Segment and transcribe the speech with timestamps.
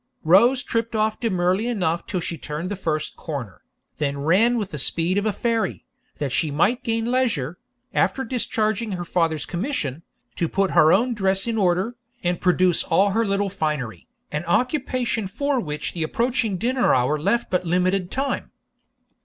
[0.23, 4.71] Rose tripped off demurely enough till she turned the first corner, and then ran with
[4.71, 5.85] the speed of a fairy,
[6.17, 7.59] that she might gain leisure,
[7.93, 10.01] after discharging her father's commission,
[10.37, 15.27] to put her own dress in order, and produce all her little finery, an occupation
[15.27, 18.49] for which the approaching dinner hour left but limited time.